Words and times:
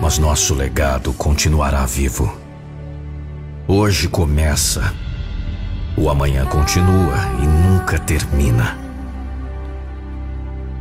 Mas 0.00 0.18
nosso 0.18 0.54
legado 0.54 1.12
continuará 1.14 1.84
vivo. 1.84 2.32
Hoje 3.66 4.06
começa. 4.06 4.94
O 5.96 6.08
amanhã 6.08 6.46
continua 6.46 7.16
e 7.42 7.44
nunca 7.44 7.98
termina. 7.98 8.78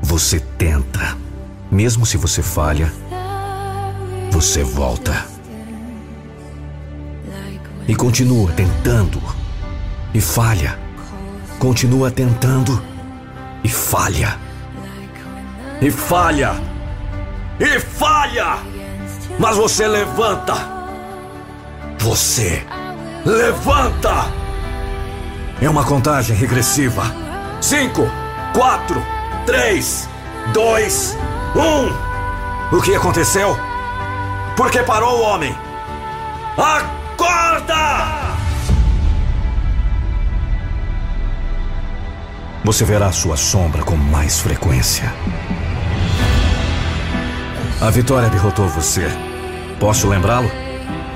Você 0.04 0.40
tenta. 0.40 1.18
Mesmo 1.72 2.06
se 2.06 2.18
você 2.18 2.44
falha, 2.44 2.94
você 4.30 4.64
volta. 4.64 5.26
E 7.88 7.96
continua 7.96 8.52
tentando. 8.52 9.20
E 10.14 10.22
falha 10.22 10.83
continua 11.64 12.12
tentando 12.12 12.84
e 13.64 13.70
falha. 13.70 14.38
E 15.80 15.90
falha. 15.90 16.56
E 17.58 17.80
falha. 17.80 18.58
Mas 19.40 19.56
você 19.56 19.88
levanta. 19.88 20.56
Você 22.00 22.62
levanta. 23.26 24.26
É 25.62 25.70
uma 25.70 25.86
contagem 25.86 26.36
regressiva. 26.36 27.04
Cinco, 27.62 28.12
quatro, 28.54 29.02
três, 29.46 30.10
dois, 30.52 31.18
um. 31.56 32.76
O 32.76 32.82
que 32.82 32.94
aconteceu? 32.94 33.58
Por 34.58 34.70
que 34.70 34.84
parou 34.84 35.20
o 35.20 35.22
homem? 35.22 35.58
Acorda! 36.58 38.23
Você 42.64 42.86
verá 42.86 43.12
sua 43.12 43.36
sombra 43.36 43.84
com 43.84 43.96
mais 43.96 44.40
frequência. 44.40 45.14
A 47.82 47.90
vitória 47.90 48.30
derrotou 48.30 48.68
você. 48.70 49.06
Posso 49.80 50.08
lembrá-lo? 50.08 50.50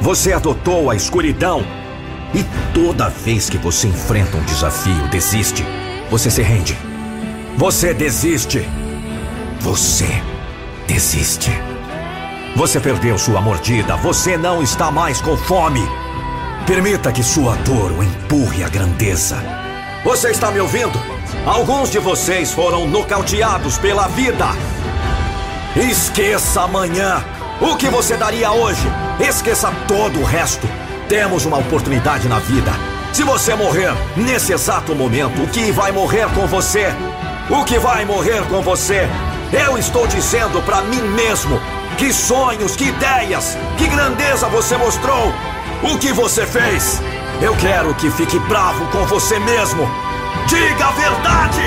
Você 0.01 0.33
adotou 0.33 0.91
a 0.91 0.95
escuridão. 0.95 1.63
E 2.33 2.43
toda 2.73 3.09
vez 3.09 3.49
que 3.49 3.57
você 3.57 3.87
enfrenta 3.87 4.35
um 4.35 4.43
desafio, 4.43 5.07
desiste. 5.07 5.63
Você 6.11 6.29
se 6.29 6.41
rende. 6.41 6.77
Você 7.55 7.93
desiste. 7.93 8.67
Você 9.61 10.21
desiste. 10.85 11.51
Você 12.57 12.79
perdeu 12.81 13.17
sua 13.17 13.39
mordida. 13.39 13.95
Você 13.97 14.37
não 14.37 14.61
está 14.61 14.91
mais 14.91 15.21
com 15.21 15.37
fome. 15.37 15.87
Permita 16.65 17.13
que 17.13 17.23
sua 17.23 17.55
dor 17.57 17.93
o 17.93 18.03
empurre 18.03 18.65
à 18.65 18.69
grandeza. 18.69 19.66
Você 20.07 20.29
está 20.29 20.49
me 20.51 20.61
ouvindo? 20.61 20.97
Alguns 21.45 21.91
de 21.91 21.99
vocês 21.99 22.53
foram 22.53 22.87
nocauteados 22.87 23.77
pela 23.77 24.07
vida. 24.07 24.45
Esqueça 25.75 26.61
amanhã. 26.61 27.21
O 27.59 27.75
que 27.75 27.89
você 27.89 28.15
daria 28.15 28.49
hoje? 28.53 28.87
Esqueça 29.19 29.69
todo 29.85 30.21
o 30.21 30.23
resto. 30.23 30.65
Temos 31.09 31.45
uma 31.45 31.57
oportunidade 31.57 32.29
na 32.29 32.39
vida. 32.39 32.71
Se 33.11 33.21
você 33.23 33.53
morrer 33.53 33.91
nesse 34.15 34.53
exato 34.53 34.95
momento, 34.95 35.43
o 35.43 35.47
que 35.49 35.73
vai 35.73 35.91
morrer 35.91 36.33
com 36.33 36.47
você? 36.47 36.87
O 37.49 37.65
que 37.65 37.77
vai 37.77 38.05
morrer 38.05 38.47
com 38.47 38.61
você? 38.61 39.09
Eu 39.51 39.77
estou 39.77 40.07
dizendo 40.07 40.61
para 40.61 40.83
mim 40.83 41.01
mesmo 41.01 41.59
que 41.97 42.13
sonhos, 42.13 42.77
que 42.77 42.85
ideias, 42.85 43.57
que 43.77 43.89
grandeza 43.89 44.47
você 44.47 44.77
mostrou. 44.77 45.33
O 45.83 45.97
que 45.97 46.13
você 46.13 46.45
fez? 46.45 47.01
Eu 47.39 47.55
quero 47.57 47.93
que 47.93 48.09
fique 48.09 48.39
bravo 48.39 48.83
com 48.87 49.05
você 49.05 49.37
mesmo. 49.37 49.87
Diga 50.47 50.87
a 50.87 50.91
verdade! 50.91 51.61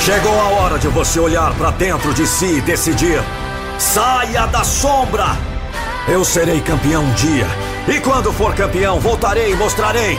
Chegou 0.00 0.40
a 0.40 0.44
hora 0.44 0.78
de 0.78 0.88
você 0.88 1.20
olhar 1.20 1.52
para 1.54 1.70
dentro 1.72 2.14
de 2.14 2.26
si 2.26 2.46
e 2.46 2.60
decidir. 2.62 3.22
Saia 3.78 4.46
da 4.46 4.64
sombra! 4.64 5.36
Eu 6.08 6.24
serei 6.24 6.62
campeão 6.62 7.02
um 7.02 7.12
dia. 7.12 7.46
E 7.88 8.00
quando 8.00 8.32
for 8.32 8.54
campeão, 8.54 8.98
voltarei 9.00 9.52
e 9.52 9.56
mostrarei. 9.56 10.18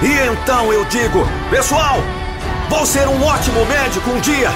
E 0.00 0.12
então 0.32 0.72
eu 0.72 0.84
digo: 0.84 1.26
Pessoal, 1.50 1.96
vou 2.68 2.86
ser 2.86 3.08
um 3.08 3.24
ótimo 3.24 3.66
médico 3.66 4.10
um 4.10 4.20
dia. 4.20 4.50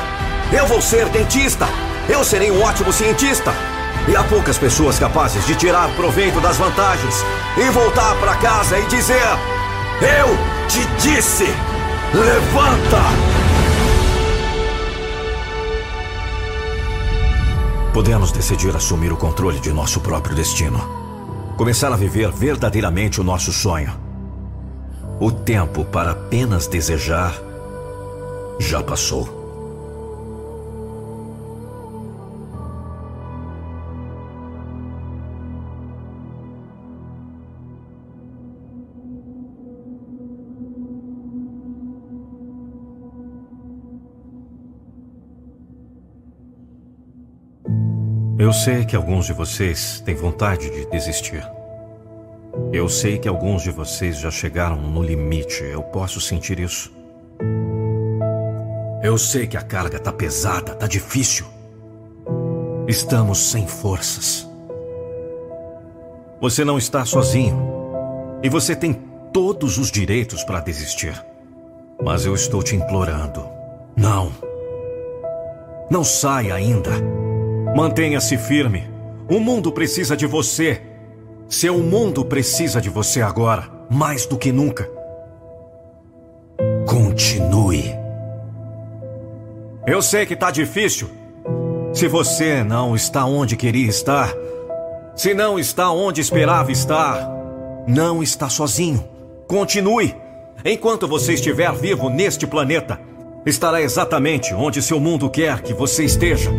Eu 0.52 0.68
vou 0.68 0.80
ser 0.80 1.08
dentista. 1.08 1.66
Eu 2.08 2.24
serei 2.24 2.50
um 2.50 2.62
ótimo 2.62 2.92
cientista. 2.92 3.52
E 4.08 4.16
há 4.16 4.24
poucas 4.24 4.56
pessoas 4.56 4.98
capazes 4.98 5.46
de 5.46 5.54
tirar 5.54 5.94
proveito 5.94 6.40
das 6.40 6.56
vantagens 6.56 7.14
e 7.58 7.70
voltar 7.70 8.18
para 8.18 8.36
casa 8.36 8.78
e 8.78 8.86
dizer: 8.86 9.26
Eu 10.00 10.28
te 10.66 10.86
disse! 11.02 11.44
Levanta! 12.14 13.02
Podemos 17.92 18.32
decidir 18.32 18.74
assumir 18.74 19.12
o 19.12 19.16
controle 19.16 19.60
de 19.60 19.70
nosso 19.72 20.00
próprio 20.00 20.34
destino. 20.34 20.78
Começar 21.58 21.92
a 21.92 21.96
viver 21.96 22.30
verdadeiramente 22.30 23.20
o 23.20 23.24
nosso 23.24 23.52
sonho. 23.52 23.92
O 25.20 25.30
tempo 25.30 25.84
para 25.84 26.12
apenas 26.12 26.66
desejar 26.66 27.34
já 28.58 28.82
passou. 28.82 29.37
Eu 48.38 48.52
sei 48.52 48.84
que 48.84 48.94
alguns 48.94 49.26
de 49.26 49.32
vocês 49.32 50.00
têm 50.06 50.14
vontade 50.14 50.70
de 50.70 50.86
desistir. 50.86 51.44
Eu 52.72 52.88
sei 52.88 53.18
que 53.18 53.26
alguns 53.26 53.62
de 53.62 53.72
vocês 53.72 54.16
já 54.16 54.30
chegaram 54.30 54.76
no 54.76 55.02
limite. 55.02 55.64
Eu 55.64 55.82
posso 55.82 56.20
sentir 56.20 56.60
isso. 56.60 56.92
Eu 59.02 59.18
sei 59.18 59.48
que 59.48 59.56
a 59.56 59.60
carga 59.60 59.98
tá 59.98 60.12
pesada, 60.12 60.72
tá 60.76 60.86
difícil. 60.86 61.46
Estamos 62.86 63.38
sem 63.38 63.66
forças. 63.66 64.48
Você 66.40 66.64
não 66.64 66.78
está 66.78 67.04
sozinho. 67.04 67.58
E 68.40 68.48
você 68.48 68.76
tem 68.76 68.92
todos 69.32 69.78
os 69.78 69.90
direitos 69.90 70.44
para 70.44 70.60
desistir. 70.60 71.20
Mas 72.00 72.24
eu 72.24 72.36
estou 72.36 72.62
te 72.62 72.76
implorando. 72.76 73.44
Não. 73.96 74.30
Não 75.90 76.04
saia 76.04 76.54
ainda. 76.54 77.27
Mantenha-se 77.74 78.36
firme. 78.36 78.88
O 79.28 79.38
mundo 79.38 79.70
precisa 79.70 80.16
de 80.16 80.26
você. 80.26 80.82
Seu 81.48 81.78
mundo 81.78 82.24
precisa 82.24 82.80
de 82.80 82.90
você 82.90 83.22
agora, 83.22 83.68
mais 83.90 84.26
do 84.26 84.36
que 84.36 84.52
nunca. 84.52 84.88
Continue. 86.86 87.94
Eu 89.86 90.02
sei 90.02 90.26
que 90.26 90.36
tá 90.36 90.50
difícil. 90.50 91.08
Se 91.92 92.06
você 92.06 92.62
não 92.62 92.94
está 92.94 93.24
onde 93.24 93.56
queria 93.56 93.88
estar, 93.88 94.34
se 95.16 95.32
não 95.32 95.58
está 95.58 95.90
onde 95.90 96.20
esperava 96.20 96.70
estar, 96.70 97.28
não 97.86 98.22
está 98.22 98.48
sozinho. 98.48 99.02
Continue. 99.46 100.14
Enquanto 100.64 101.08
você 101.08 101.32
estiver 101.32 101.72
vivo 101.72 102.10
neste 102.10 102.46
planeta, 102.46 103.00
estará 103.46 103.80
exatamente 103.80 104.52
onde 104.52 104.82
seu 104.82 105.00
mundo 105.00 105.30
quer 105.30 105.62
que 105.62 105.72
você 105.72 106.04
esteja. 106.04 106.50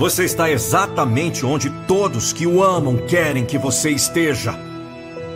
Você 0.00 0.24
está 0.24 0.50
exatamente 0.50 1.44
onde 1.44 1.68
todos 1.86 2.32
que 2.32 2.46
o 2.46 2.62
amam 2.62 2.96
querem 3.06 3.44
que 3.44 3.58
você 3.58 3.90
esteja. 3.90 4.58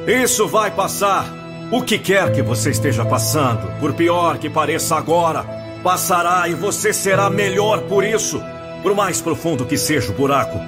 Isso 0.06 0.48
vai 0.48 0.70
passar. 0.70 1.30
O 1.70 1.82
que 1.82 1.98
quer 1.98 2.32
que 2.32 2.40
você 2.40 2.70
esteja 2.70 3.04
passando, 3.04 3.78
por 3.78 3.92
pior 3.92 4.38
que 4.38 4.48
pareça 4.48 4.96
agora, 4.96 5.44
passará 5.82 6.48
e 6.48 6.54
você 6.54 6.94
será 6.94 7.28
melhor 7.28 7.82
por 7.82 8.02
isso. 8.02 8.42
Por 8.82 8.94
mais 8.94 9.20
profundo 9.20 9.66
que 9.66 9.76
seja 9.76 10.10
o 10.10 10.14
buraco, 10.14 10.58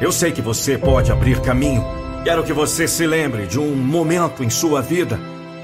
eu 0.00 0.12
sei 0.12 0.30
que 0.30 0.40
você 0.40 0.78
pode 0.78 1.10
abrir 1.10 1.40
caminho. 1.40 1.84
Quero 2.22 2.44
que 2.44 2.52
você 2.52 2.86
se 2.86 3.04
lembre 3.04 3.48
de 3.48 3.58
um 3.58 3.74
momento 3.74 4.44
em 4.44 4.48
sua 4.48 4.80
vida, 4.80 5.18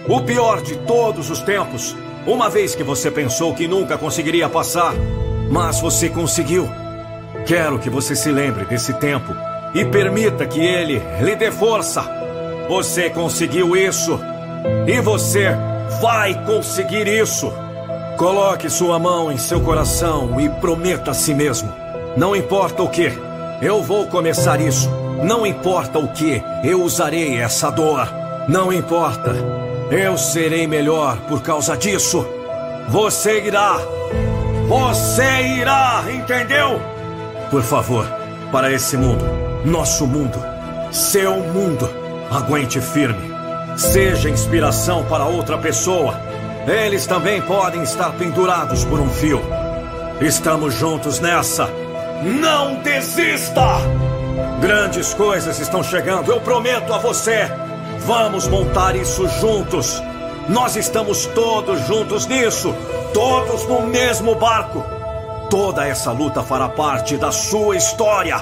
o 0.08 0.20
pior 0.22 0.60
de 0.60 0.76
todos 0.78 1.30
os 1.30 1.38
tempos, 1.38 1.94
uma 2.26 2.50
vez 2.50 2.74
que 2.74 2.82
você 2.82 3.12
pensou 3.12 3.54
que 3.54 3.68
nunca 3.68 3.96
conseguiria 3.96 4.48
passar, 4.48 4.92
mas 5.48 5.78
você 5.80 6.08
conseguiu. 6.08 6.68
Quero 7.46 7.78
que 7.78 7.88
você 7.88 8.16
se 8.16 8.30
lembre 8.32 8.64
desse 8.64 8.92
tempo 8.94 9.32
e 9.72 9.84
permita 9.84 10.44
que 10.46 10.58
ele 10.58 11.00
lhe 11.20 11.36
dê 11.36 11.52
força. 11.52 12.04
Você 12.68 13.08
conseguiu 13.08 13.76
isso 13.76 14.18
e 14.84 15.00
você 15.00 15.50
vai 16.00 16.44
conseguir 16.44 17.06
isso. 17.06 17.52
Coloque 18.16 18.68
sua 18.68 18.98
mão 18.98 19.30
em 19.30 19.38
seu 19.38 19.60
coração 19.60 20.40
e 20.40 20.48
prometa 20.48 21.12
a 21.12 21.14
si 21.14 21.34
mesmo: 21.34 21.72
não 22.16 22.34
importa 22.34 22.82
o 22.82 22.88
que, 22.88 23.12
eu 23.62 23.80
vou 23.80 24.06
começar 24.06 24.60
isso. 24.60 24.90
Não 25.22 25.46
importa 25.46 26.00
o 26.00 26.08
que, 26.08 26.42
eu 26.64 26.82
usarei 26.82 27.36
essa 27.36 27.70
dor. 27.70 28.08
Não 28.48 28.72
importa, 28.72 29.34
eu 29.90 30.18
serei 30.18 30.66
melhor 30.66 31.16
por 31.28 31.42
causa 31.42 31.76
disso. 31.76 32.26
Você 32.88 33.44
irá. 33.44 33.78
Você 34.66 35.42
irá, 35.60 36.02
entendeu? 36.12 36.96
Por 37.50 37.62
favor, 37.62 38.06
para 38.50 38.72
esse 38.72 38.96
mundo, 38.96 39.24
nosso 39.64 40.06
mundo, 40.06 40.42
seu 40.90 41.36
mundo, 41.36 41.88
aguente 42.30 42.80
firme. 42.80 43.34
Seja 43.76 44.28
inspiração 44.30 45.04
para 45.04 45.26
outra 45.26 45.56
pessoa. 45.58 46.18
Eles 46.66 47.06
também 47.06 47.40
podem 47.42 47.82
estar 47.82 48.10
pendurados 48.12 48.84
por 48.84 48.98
um 48.98 49.08
fio. 49.08 49.40
Estamos 50.20 50.74
juntos 50.74 51.20
nessa. 51.20 51.68
Não 52.22 52.76
desista! 52.82 53.76
Grandes 54.60 55.14
coisas 55.14 55.60
estão 55.60 55.82
chegando, 55.82 56.32
eu 56.32 56.40
prometo 56.40 56.92
a 56.92 56.98
você. 56.98 57.50
Vamos 58.00 58.48
montar 58.48 58.96
isso 58.96 59.28
juntos. 59.28 60.02
Nós 60.48 60.76
estamos 60.76 61.26
todos 61.26 61.86
juntos 61.86 62.26
nisso, 62.26 62.74
todos 63.12 63.66
no 63.66 63.82
mesmo 63.82 64.34
barco. 64.34 64.95
Toda 65.56 65.88
essa 65.88 66.12
luta 66.12 66.42
fará 66.42 66.68
parte 66.68 67.16
da 67.16 67.32
sua 67.32 67.76
história. 67.76 68.36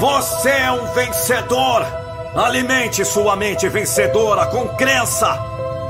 Você 0.00 0.48
é 0.50 0.72
um 0.72 0.84
vencedor. 0.94 1.86
Alimente 2.34 3.04
sua 3.04 3.36
mente 3.36 3.68
vencedora 3.68 4.46
com 4.46 4.66
crença. 4.70 5.38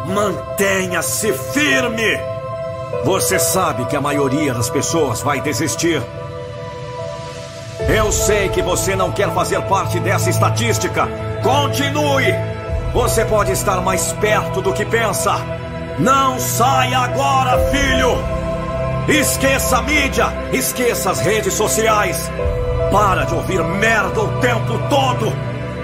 Mantenha-se 0.05 1.33
firme. 1.33 2.21
Você 3.07 3.39
sabe 3.39 3.87
que 3.87 3.97
a 3.97 4.03
maioria 4.03 4.53
das 4.53 4.69
pessoas 4.69 5.23
vai 5.23 5.41
desistir. 5.41 6.03
Eu 7.89 8.13
sei 8.13 8.51
que 8.51 8.61
você 8.61 8.95
não 8.95 9.11
quer 9.11 9.33
fazer 9.33 9.63
parte 9.63 9.99
dessa 9.99 10.29
estatística. 10.29 11.09
Continue. 11.43 12.35
Você 12.93 13.25
pode 13.25 13.53
estar 13.53 13.81
mais 13.81 14.13
perto 14.13 14.61
do 14.61 14.75
que 14.75 14.85
pensa. 14.85 15.37
Não 15.99 16.39
saia 16.39 16.99
agora, 16.99 17.59
filho. 17.71 18.40
Esqueça 19.11 19.79
a 19.79 19.83
mídia, 19.83 20.27
esqueça 20.53 21.11
as 21.11 21.19
redes 21.19 21.53
sociais. 21.55 22.31
Para 22.93 23.25
de 23.25 23.35
ouvir 23.35 23.61
merda 23.61 24.21
o 24.21 24.41
tempo 24.41 24.79
todo. 24.89 25.33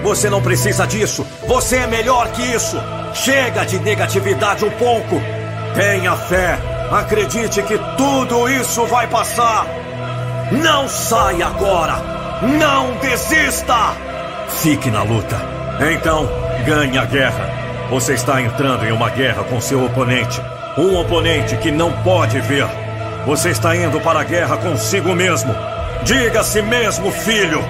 Você 0.01 0.29
não 0.29 0.41
precisa 0.41 0.87
disso. 0.87 1.27
Você 1.45 1.75
é 1.75 1.87
melhor 1.87 2.29
que 2.29 2.41
isso. 2.41 2.77
Chega 3.13 3.65
de 3.65 3.79
negatividade 3.79 4.63
um 4.63 4.69
pouco. 4.71 5.21
Tenha 5.75 6.15
fé. 6.15 6.57
Acredite 6.89 7.61
que 7.63 7.77
tudo 7.97 8.47
isso 8.47 8.85
vai 8.85 9.07
passar. 9.07 9.67
Não 10.49 10.87
saia 10.87 11.47
agora. 11.47 11.97
Não 12.41 12.93
desista. 13.01 13.93
Fique 14.61 14.89
na 14.89 15.03
luta. 15.03 15.35
Então, 15.91 16.29
ganhe 16.65 16.97
a 16.97 17.03
guerra. 17.03 17.49
Você 17.89 18.13
está 18.13 18.41
entrando 18.41 18.85
em 18.85 18.93
uma 18.93 19.09
guerra 19.09 19.43
com 19.43 19.59
seu 19.59 19.83
oponente. 19.83 20.41
Um 20.77 20.97
oponente 20.97 21.57
que 21.57 21.71
não 21.71 21.91
pode 22.03 22.39
ver. 22.39 22.86
Você 23.27 23.49
está 23.49 23.75
indo 23.75 23.99
para 23.99 24.21
a 24.21 24.23
guerra 24.23 24.55
consigo 24.55 25.13
mesmo. 25.13 25.53
Diga 26.03 26.39
a 26.39 26.43
si 26.45 26.61
mesmo, 26.61 27.11
filho. 27.11 27.61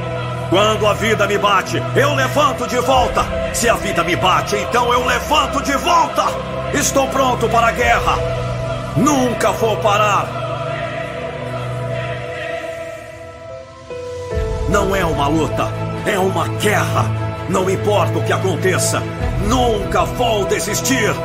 Quando 0.52 0.86
a 0.86 0.94
vida 0.94 1.26
me 1.26 1.36
bate, 1.36 1.82
eu 1.96 2.14
levanto 2.14 2.68
de 2.68 2.78
volta. 2.78 3.26
Se 3.56 3.68
a 3.68 3.74
vida 3.74 4.04
me 4.04 4.16
bate, 4.16 4.56
então 4.56 4.94
eu 4.94 5.04
levanto 5.04 5.60
de 5.64 5.76
volta. 5.78 6.26
Estou 6.76 7.08
pronto 7.08 7.50
para 7.50 7.70
a 7.70 7.72
guerra. 7.72 8.20
Nunca 8.98 9.52
vou 9.54 9.76
parar. 9.78 10.28
Não 14.70 14.96
é 14.96 15.04
uma 15.04 15.28
luta, 15.28 15.68
é 16.06 16.20
uma 16.20 16.48
guerra. 16.60 17.06
Não 17.50 17.68
importa 17.68 18.20
o 18.20 18.24
que 18.24 18.32
aconteça, 18.32 19.02
nunca 19.48 20.06
vou 20.06 20.46
desistir. 20.46 21.16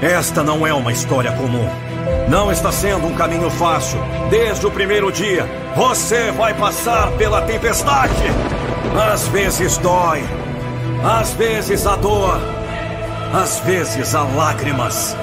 Esta 0.00 0.42
não 0.42 0.66
é 0.66 0.72
uma 0.72 0.92
história 0.92 1.32
comum. 1.32 1.89
Não 2.28 2.52
está 2.52 2.70
sendo 2.70 3.06
um 3.06 3.14
caminho 3.14 3.50
fácil. 3.50 4.00
Desde 4.30 4.66
o 4.66 4.70
primeiro 4.70 5.10
dia, 5.10 5.46
você 5.74 6.30
vai 6.30 6.54
passar 6.54 7.10
pela 7.12 7.42
tempestade. 7.42 8.12
Às 9.12 9.26
vezes 9.28 9.76
dói, 9.78 10.22
às 11.02 11.32
vezes 11.32 11.86
a 11.86 11.96
dor, 11.96 12.40
às 13.32 13.60
vezes 13.60 14.14
há 14.14 14.22
lágrimas. 14.22 15.16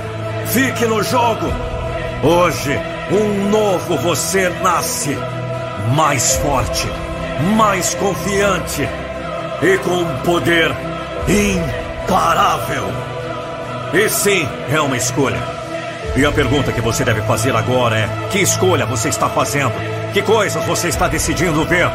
Fique 0.47 0.85
no 0.85 1.03
jogo. 1.03 1.47
Hoje, 2.23 2.79
um 3.11 3.49
novo 3.49 3.97
você 3.97 4.49
nasce. 4.61 5.17
Mais 5.95 6.35
forte, 6.37 6.87
mais 7.55 7.93
confiante 7.95 8.87
e 9.61 9.77
com 9.79 9.91
um 9.91 10.17
poder 10.19 10.71
imparável. 11.27 12.83
E 13.93 14.09
sim, 14.09 14.47
é 14.69 14.81
uma 14.81 14.97
escolha. 14.97 15.56
E 16.17 16.25
a 16.25 16.31
pergunta 16.31 16.71
que 16.71 16.81
você 16.81 17.05
deve 17.05 17.21
fazer 17.21 17.55
agora 17.55 17.95
é: 17.95 18.09
que 18.31 18.39
escolha 18.39 18.87
você 18.87 19.09
está 19.09 19.29
fazendo? 19.29 19.71
Que 20.13 20.23
coisas 20.23 20.65
você 20.65 20.87
está 20.87 21.07
decidindo 21.07 21.63
ver? 21.63 21.87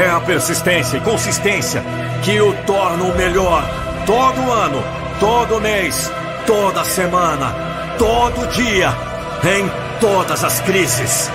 É 0.00 0.08
a 0.08 0.20
persistência 0.20 0.98
e 0.98 1.00
consistência 1.00 1.82
que 2.22 2.40
o 2.40 2.54
tornam 2.64 3.12
melhor. 3.16 3.64
Todo 4.06 4.52
ano, 4.52 4.80
todo 5.18 5.60
mês, 5.60 6.08
toda 6.46 6.84
semana, 6.84 7.52
todo 7.98 8.46
dia, 8.52 8.94
em 9.42 9.68
todas 9.98 10.44
as 10.44 10.60
crises. 10.60 11.28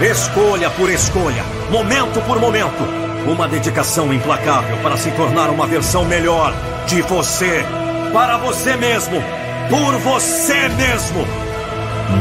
Escolha 0.00 0.70
por 0.70 0.88
escolha, 0.88 1.44
momento 1.70 2.22
por 2.22 2.40
momento, 2.40 2.82
uma 3.26 3.46
dedicação 3.46 4.10
implacável 4.14 4.78
para 4.78 4.96
se 4.96 5.10
tornar 5.10 5.50
uma 5.50 5.66
versão 5.66 6.06
melhor 6.06 6.54
de 6.86 7.02
você, 7.02 7.66
para 8.14 8.38
você 8.38 8.78
mesmo, 8.78 9.22
por 9.68 9.98
você 9.98 10.70
mesmo. 10.70 11.49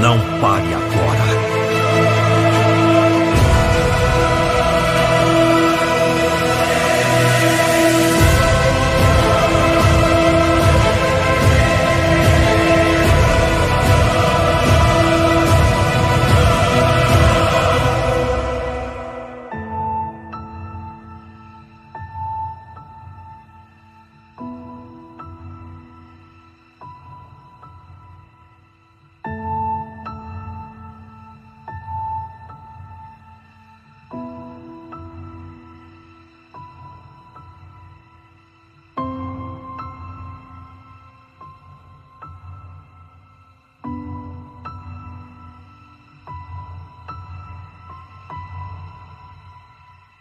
Não 0.02 0.20
pare 0.40 0.74
agora. 0.74 1.59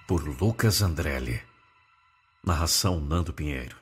Por 0.08 0.26
Lucas 0.26 0.80
Andrelli. 0.80 1.38
Narração 2.42 2.98
Nando 2.98 3.30
Pinheiro. 3.30 3.76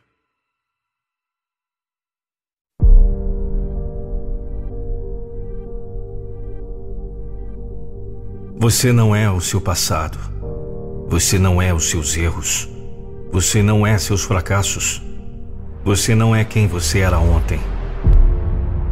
Você 8.59 8.92
não 8.92 9.14
é 9.14 9.30
o 9.30 9.40
seu 9.40 9.61
passado. 9.61 10.18
Você 11.09 11.38
não 11.38 11.62
é 11.62 11.73
os 11.73 11.88
seus 11.88 12.16
erros. 12.16 12.68
Você 13.30 13.62
não 13.62 13.87
é 13.87 13.97
seus 13.97 14.25
fracassos. 14.25 15.00
Você 15.85 16.12
não 16.12 16.35
é 16.35 16.45
quem 16.45 16.66
você 16.66 16.99
era 16.99 17.21
ontem. 17.21 17.61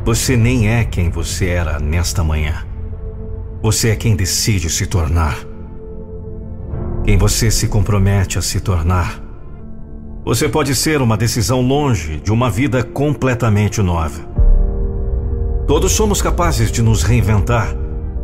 Você 0.05 0.37
nem 0.37 0.69
é 0.73 0.85
quem 0.85 1.11
você 1.11 1.49
era 1.49 1.81
nesta 1.81 2.23
manhã. 2.23 2.65
Você 3.61 3.91
é 3.91 3.97
quem 3.97 4.15
decide 4.15 4.71
se 4.71 4.87
tornar. 4.87 5.54
Quem 7.05 7.19
você 7.19 7.51
se 7.51 7.69
compromete 7.69 8.39
a 8.39 8.43
se 8.43 8.61
tornar. 8.61 9.21
Você 10.25 10.49
pode 10.49 10.75
ser 10.75 11.03
uma 11.03 11.19
decisão 11.19 11.61
longe 11.61 12.17
de 12.17 12.33
uma 12.33 12.51
vida 12.51 12.83
completamente 12.83 13.83
nova. 13.83 14.23
Todos 15.67 15.93
somos 15.93 16.23
capazes 16.23 16.73
de 16.73 16.81
nos 16.81 17.03
reinventar. 17.03 17.77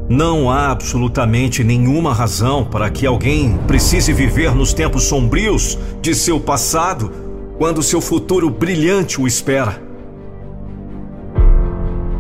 Não 0.09 0.51
há 0.51 0.71
absolutamente 0.71 1.63
nenhuma 1.63 2.15
razão 2.15 2.65
para 2.65 2.89
que 2.89 3.07
alguém 3.07 3.59
precise 3.67 4.15
viver 4.15 4.55
nos 4.55 4.73
tempos 4.73 5.05
sombrios 5.05 5.79
de 6.01 6.15
seu 6.15 6.41
passado 6.41 7.13
quando 7.59 7.83
seu 7.83 8.01
futuro 8.01 8.49
brilhante 8.49 9.21
o 9.21 9.27
espera. 9.27 9.79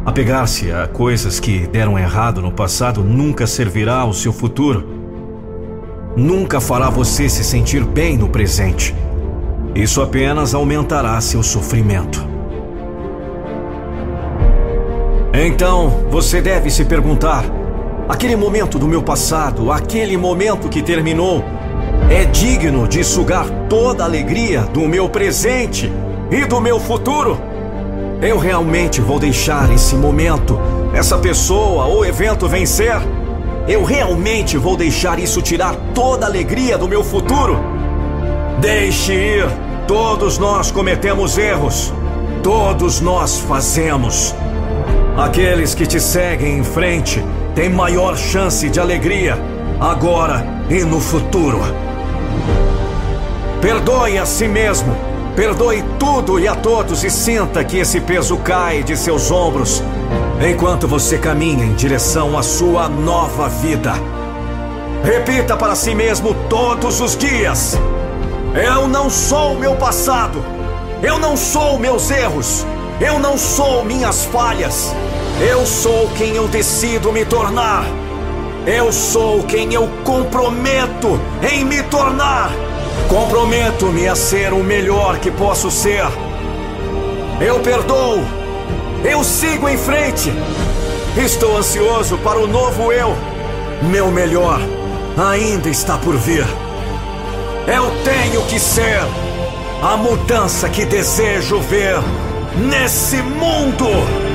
Apegar-se 0.04 0.70
a 0.70 0.86
coisas 0.86 1.40
que 1.40 1.66
deram 1.68 1.98
errado 1.98 2.42
no 2.42 2.52
passado 2.52 3.02
nunca 3.02 3.46
servirá 3.46 4.00
ao 4.00 4.12
seu 4.12 4.32
futuro. 4.32 4.99
Nunca 6.16 6.60
fará 6.60 6.90
você 6.90 7.28
se 7.28 7.44
sentir 7.44 7.84
bem 7.84 8.16
no 8.16 8.28
presente. 8.28 8.94
Isso 9.74 10.02
apenas 10.02 10.54
aumentará 10.54 11.20
seu 11.20 11.42
sofrimento. 11.42 12.28
Então, 15.32 16.04
você 16.10 16.42
deve 16.42 16.70
se 16.70 16.84
perguntar: 16.84 17.44
aquele 18.08 18.34
momento 18.34 18.78
do 18.78 18.88
meu 18.88 19.02
passado, 19.02 19.70
aquele 19.70 20.16
momento 20.16 20.68
que 20.68 20.82
terminou, 20.82 21.44
é 22.10 22.24
digno 22.24 22.88
de 22.88 23.04
sugar 23.04 23.46
toda 23.68 24.02
a 24.02 24.06
alegria 24.06 24.62
do 24.62 24.88
meu 24.88 25.08
presente 25.08 25.90
e 26.30 26.44
do 26.44 26.60
meu 26.60 26.80
futuro? 26.80 27.38
Eu 28.20 28.36
realmente 28.36 29.00
vou 29.00 29.20
deixar 29.20 29.72
esse 29.72 29.94
momento, 29.94 30.58
essa 30.92 31.16
pessoa 31.16 31.86
ou 31.86 32.04
evento 32.04 32.48
vencer? 32.48 33.00
Eu 33.70 33.84
realmente 33.84 34.58
vou 34.58 34.76
deixar 34.76 35.20
isso 35.20 35.40
tirar 35.40 35.76
toda 35.94 36.26
a 36.26 36.28
alegria 36.28 36.76
do 36.76 36.88
meu 36.88 37.04
futuro? 37.04 37.56
Deixe 38.58 39.12
ir. 39.12 39.46
Todos 39.86 40.38
nós 40.38 40.72
cometemos 40.72 41.38
erros. 41.38 41.92
Todos 42.42 43.00
nós 43.00 43.38
fazemos. 43.38 44.34
Aqueles 45.16 45.72
que 45.72 45.86
te 45.86 46.00
seguem 46.00 46.58
em 46.58 46.64
frente 46.64 47.22
têm 47.54 47.68
maior 47.68 48.16
chance 48.16 48.68
de 48.68 48.80
alegria 48.80 49.38
agora 49.78 50.44
e 50.68 50.82
no 50.82 50.98
futuro. 51.00 51.60
Perdoe 53.60 54.18
a 54.18 54.26
si 54.26 54.48
mesmo 54.48 54.96
Perdoe 55.36 55.84
tudo 55.98 56.40
e 56.40 56.48
a 56.48 56.56
todos 56.56 57.04
e 57.04 57.10
sinta 57.10 57.62
que 57.62 57.78
esse 57.78 58.00
peso 58.00 58.36
cai 58.38 58.82
de 58.82 58.96
seus 58.96 59.30
ombros 59.30 59.80
enquanto 60.48 60.88
você 60.88 61.18
caminha 61.18 61.64
em 61.64 61.74
direção 61.74 62.38
à 62.38 62.42
sua 62.42 62.88
nova 62.88 63.48
vida. 63.48 63.92
Repita 65.04 65.56
para 65.56 65.74
si 65.74 65.94
mesmo 65.94 66.34
todos 66.48 67.00
os 67.00 67.16
dias: 67.16 67.78
Eu 68.54 68.88
não 68.88 69.10
sou 69.10 69.54
o 69.54 69.58
meu 69.58 69.76
passado. 69.76 70.42
Eu 71.02 71.18
não 71.18 71.36
sou 71.36 71.78
meus 71.78 72.10
erros. 72.10 72.64
Eu 73.00 73.18
não 73.18 73.38
sou 73.38 73.84
minhas 73.84 74.24
falhas. 74.26 74.94
Eu 75.40 75.64
sou 75.64 76.08
quem 76.18 76.36
eu 76.36 76.46
decido 76.48 77.12
me 77.12 77.24
tornar. 77.24 77.84
Eu 78.66 78.92
sou 78.92 79.42
quem 79.44 79.72
eu 79.72 79.88
comprometo 80.04 81.18
em 81.50 81.64
me 81.64 81.82
tornar. 81.84 82.50
Comprometo-me 83.08 84.06
a 84.06 84.14
ser 84.14 84.52
o 84.52 84.62
melhor 84.62 85.18
que 85.18 85.30
posso 85.30 85.70
ser. 85.70 86.04
Eu 87.40 87.60
perdoo. 87.60 88.39
Eu 89.04 89.24
sigo 89.24 89.68
em 89.68 89.78
frente. 89.78 90.32
Estou 91.16 91.56
ansioso 91.56 92.18
para 92.18 92.38
o 92.38 92.46
novo 92.46 92.92
eu. 92.92 93.16
Meu 93.82 94.10
melhor 94.10 94.60
ainda 95.16 95.68
está 95.68 95.96
por 95.98 96.16
vir. 96.16 96.46
Eu 97.66 97.90
tenho 98.04 98.42
que 98.46 98.58
ser 98.58 99.00
a 99.82 99.96
mudança 99.96 100.68
que 100.68 100.84
desejo 100.84 101.60
ver 101.60 101.96
nesse 102.56 103.16
mundo. 103.22 104.29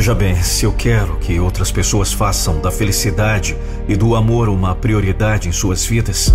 Veja 0.00 0.14
bem, 0.14 0.34
se 0.36 0.64
eu 0.64 0.72
quero 0.72 1.18
que 1.18 1.38
outras 1.38 1.70
pessoas 1.70 2.10
façam 2.10 2.58
da 2.58 2.70
felicidade 2.70 3.54
e 3.86 3.94
do 3.94 4.16
amor 4.16 4.48
uma 4.48 4.74
prioridade 4.74 5.46
em 5.46 5.52
suas 5.52 5.84
vidas, 5.84 6.34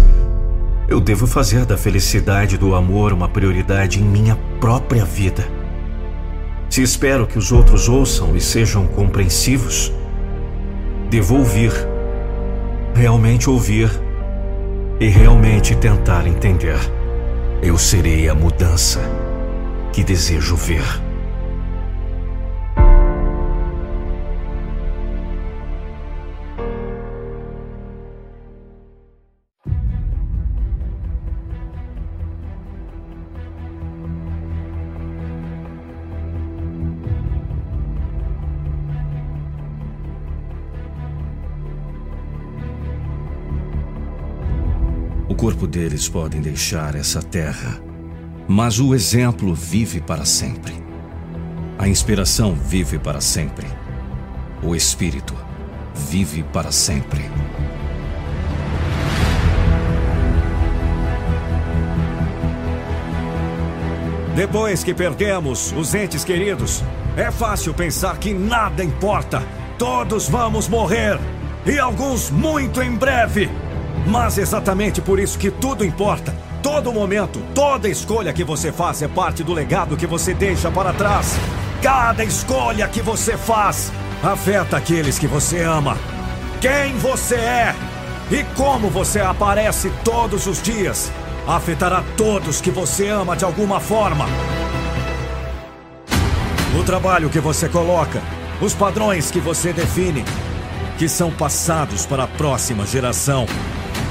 eu 0.87 1.01
devo 1.01 1.25
fazer 1.25 1.65
da 1.65 1.75
felicidade 1.75 2.53
e 2.53 2.57
do 2.59 2.75
amor 2.75 3.11
uma 3.11 3.27
prioridade 3.27 3.99
em 3.99 4.03
minha 4.03 4.37
própria 4.61 5.03
vida. 5.03 5.47
Se 6.69 6.83
espero 6.83 7.25
que 7.25 7.39
os 7.39 7.51
outros 7.51 7.89
ouçam 7.89 8.35
e 8.35 8.39
sejam 8.39 8.85
compreensivos, 8.85 9.91
devo 11.09 11.37
ouvir, 11.37 11.71
realmente 12.93 13.49
ouvir 13.49 13.89
e 14.99 15.07
realmente 15.07 15.73
tentar 15.75 16.27
entender. 16.27 16.77
Eu 17.63 17.79
serei 17.79 18.29
a 18.29 18.35
mudança 18.35 18.99
que 19.91 20.03
desejo 20.03 20.55
ver. 20.55 21.04
Corpo 45.45 45.67
deles 45.67 46.09
podem 46.09 46.41
deixar 46.41 46.95
essa 46.95 47.21
terra, 47.21 47.79
mas 48.47 48.79
o 48.79 48.95
exemplo 48.95 49.53
vive 49.53 50.01
para 50.01 50.25
sempre. 50.25 50.73
A 51.77 51.87
inspiração 51.87 52.55
vive 52.55 52.97
para 52.97 53.21
sempre. 53.21 53.67
O 54.63 54.75
espírito 54.75 55.35
vive 55.93 56.41
para 56.41 56.71
sempre. 56.71 57.29
Depois 64.35 64.83
que 64.83 64.95
perdemos 64.95 65.71
os 65.73 65.93
entes 65.93 66.23
queridos, 66.23 66.83
é 67.15 67.29
fácil 67.29 67.71
pensar 67.71 68.17
que 68.17 68.33
nada 68.33 68.83
importa. 68.83 69.43
Todos 69.77 70.27
vamos 70.27 70.67
morrer. 70.67 71.19
E 71.67 71.77
alguns 71.77 72.31
muito 72.31 72.81
em 72.81 72.95
breve. 72.95 73.47
Mas 74.05 74.37
exatamente 74.37 75.01
por 75.01 75.19
isso 75.19 75.37
que 75.37 75.49
tudo 75.49 75.83
importa. 75.83 76.33
Todo 76.61 76.93
momento, 76.93 77.41
toda 77.53 77.89
escolha 77.89 78.33
que 78.33 78.43
você 78.43 78.71
faz 78.71 79.01
é 79.01 79.07
parte 79.07 79.43
do 79.43 79.53
legado 79.53 79.97
que 79.97 80.07
você 80.07 80.33
deixa 80.33 80.71
para 80.71 80.93
trás. 80.93 81.35
Cada 81.81 82.23
escolha 82.23 82.87
que 82.87 83.01
você 83.01 83.37
faz 83.37 83.91
afeta 84.23 84.77
aqueles 84.77 85.19
que 85.19 85.27
você 85.27 85.61
ama. 85.61 85.97
Quem 86.61 86.97
você 86.97 87.35
é 87.35 87.75
e 88.31 88.43
como 88.55 88.89
você 88.89 89.19
aparece 89.19 89.91
todos 90.03 90.47
os 90.47 90.61
dias 90.61 91.11
afetará 91.47 92.03
todos 92.17 92.59
que 92.59 92.71
você 92.71 93.07
ama 93.07 93.35
de 93.35 93.45
alguma 93.45 93.79
forma. 93.79 94.25
O 96.79 96.83
trabalho 96.83 97.29
que 97.29 97.39
você 97.39 97.69
coloca, 97.69 98.21
os 98.61 98.73
padrões 98.73 99.29
que 99.31 99.39
você 99.39 99.71
define, 99.71 100.25
que 100.97 101.07
são 101.07 101.31
passados 101.31 102.05
para 102.05 102.23
a 102.23 102.27
próxima 102.27 102.85
geração. 102.85 103.45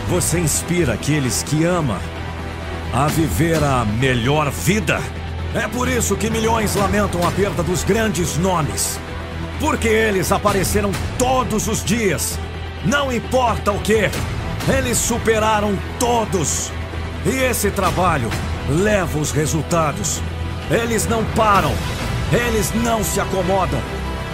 Você 0.08 0.38
inspira 0.38 0.94
aqueles 0.94 1.42
que 1.42 1.64
ama 1.64 1.98
a 2.92 3.06
viver 3.08 3.62
a 3.64 3.84
melhor 3.84 4.50
vida. 4.50 5.00
É 5.54 5.66
por 5.66 5.88
isso 5.88 6.16
que 6.16 6.28
milhões 6.28 6.74
lamentam 6.74 7.26
a 7.26 7.30
perda 7.30 7.62
dos 7.62 7.82
grandes 7.82 8.36
nomes. 8.36 9.00
Porque 9.58 9.88
eles 9.88 10.30
apareceram 10.30 10.92
todos 11.18 11.68
os 11.68 11.82
dias. 11.82 12.38
Não 12.84 13.10
importa 13.10 13.72
o 13.72 13.80
que, 13.80 14.10
eles 14.68 14.98
superaram 14.98 15.76
todos. 15.98 16.70
E 17.24 17.30
esse 17.30 17.70
trabalho 17.70 18.28
leva 18.68 19.18
os 19.18 19.32
resultados. 19.32 20.20
Eles 20.70 21.06
não 21.06 21.24
param. 21.36 21.72
Eles 22.30 22.72
não 22.74 23.02
se 23.02 23.20
acomodam. 23.20 23.80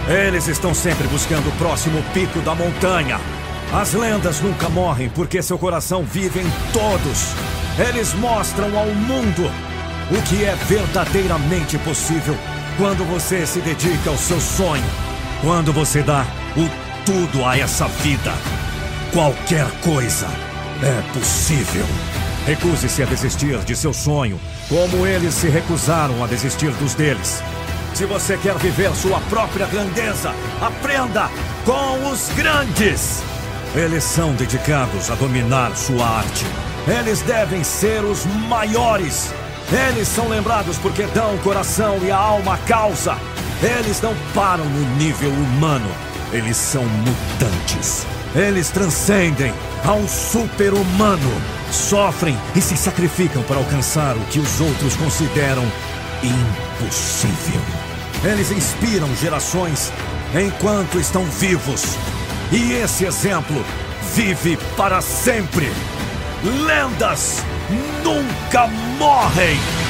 Eles 0.07 0.47
estão 0.47 0.73
sempre 0.73 1.07
buscando 1.07 1.47
o 1.47 1.57
próximo 1.57 2.03
pico 2.13 2.39
da 2.41 2.53
montanha. 2.53 3.19
As 3.73 3.93
lendas 3.93 4.41
nunca 4.41 4.67
morrem 4.67 5.09
porque 5.09 5.41
seu 5.41 5.57
coração 5.57 6.03
vive 6.03 6.41
em 6.41 6.51
todos. 6.73 7.33
Eles 7.79 8.13
mostram 8.13 8.77
ao 8.77 8.87
mundo 8.87 9.49
o 10.11 10.21
que 10.23 10.43
é 10.43 10.53
verdadeiramente 10.67 11.77
possível 11.77 12.35
quando 12.77 13.05
você 13.05 13.45
se 13.45 13.61
dedica 13.61 14.09
ao 14.09 14.17
seu 14.17 14.41
sonho. 14.41 14.83
Quando 15.41 15.71
você 15.71 16.03
dá 16.03 16.25
o 16.57 16.69
tudo 17.05 17.45
a 17.45 17.57
essa 17.57 17.87
vida. 17.87 18.33
Qualquer 19.13 19.65
coisa 19.81 20.27
é 20.83 21.13
possível. 21.13 21.85
Recuse-se 22.45 23.03
a 23.03 23.05
desistir 23.05 23.57
de 23.59 23.75
seu 23.75 23.93
sonho, 23.93 24.39
como 24.67 25.07
eles 25.07 25.33
se 25.33 25.47
recusaram 25.47 26.21
a 26.21 26.27
desistir 26.27 26.71
dos 26.71 26.93
deles. 26.93 27.41
Se 27.93 28.05
você 28.05 28.37
quer 28.37 28.57
viver 28.57 28.93
sua 28.95 29.19
própria 29.21 29.65
grandeza, 29.67 30.33
aprenda 30.59 31.29
com 31.65 32.09
os 32.09 32.29
grandes. 32.35 33.21
Eles 33.73 34.03
são 34.03 34.33
dedicados 34.33 35.09
a 35.09 35.15
dominar 35.15 35.73
sua 35.77 36.05
arte. 36.05 36.45
Eles 36.87 37.21
devem 37.21 37.63
ser 37.63 38.03
os 38.03 38.25
maiores. 38.49 39.33
Eles 39.89 40.09
são 40.09 40.27
lembrados 40.27 40.77
porque 40.77 41.03
dão 41.13 41.35
o 41.35 41.39
coração 41.39 41.97
e 42.03 42.11
a 42.11 42.17
alma 42.17 42.55
à 42.55 42.57
causa. 42.57 43.15
Eles 43.63 44.01
não 44.01 44.13
param 44.33 44.65
no 44.65 44.95
nível 44.97 45.29
humano. 45.29 45.89
Eles 46.33 46.57
são 46.57 46.83
mutantes. 46.83 48.05
Eles 48.35 48.69
transcendem 48.69 49.53
a 49.85 49.93
um 49.93 50.05
super-humano. 50.05 51.31
Sofrem 51.71 52.37
e 52.53 52.61
se 52.61 52.75
sacrificam 52.75 53.41
para 53.43 53.55
alcançar 53.55 54.17
o 54.17 54.25
que 54.25 54.39
os 54.39 54.59
outros 54.59 54.97
consideram 54.97 55.63
impossível. 56.21 57.61
Eles 58.25 58.51
inspiram 58.51 59.07
gerações 59.15 59.93
enquanto 60.35 60.99
estão 60.99 61.23
vivos. 61.23 61.97
E 62.51 62.73
esse 62.73 63.05
exemplo 63.05 63.63
vive 64.13 64.57
para 64.75 65.01
sempre. 65.01 65.71
Lendas 66.43 67.43
nunca 68.03 68.67
morrem! 68.97 69.80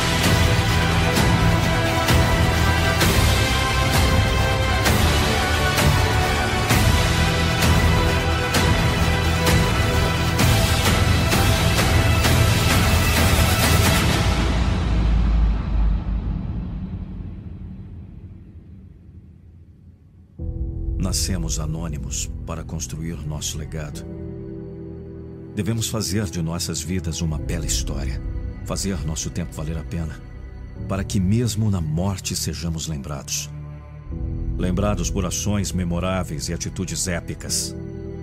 Anônimos 21.92 22.32
para 22.46 22.64
construir 22.64 23.18
nosso 23.28 23.58
legado. 23.58 24.06
Devemos 25.54 25.90
fazer 25.90 26.26
de 26.26 26.42
nossas 26.42 26.82
vidas 26.82 27.22
uma 27.22 27.38
bela 27.38 27.66
história, 27.66 28.22
fazer 28.66 29.06
nosso 29.06 29.30
tempo 29.30 29.54
valer 29.54 29.78
a 29.78 29.84
pena, 29.84 30.18
para 30.88 31.04
que 31.04 31.20
mesmo 31.20 31.70
na 31.70 31.82
morte 31.82 32.34
sejamos 32.34 32.88
lembrados. 32.88 33.50
Lembrados 34.58 35.10
por 35.10 35.26
ações 35.26 35.74
memoráveis 35.74 36.48
e 36.48 36.54
atitudes 36.54 37.08
épicas. 37.08 37.76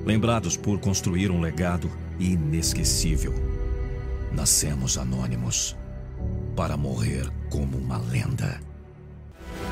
Lembrados 0.07 0.57
por 0.57 0.81
construir 0.81 1.31
um 1.31 1.41
legado 1.41 1.91
inesquecível. 2.19 3.35
Nascemos 4.33 4.97
anônimos 4.97 5.77
para 6.57 6.77
morrer 6.77 7.31
como 7.51 7.77
uma 7.77 7.99
lenda 7.99 8.61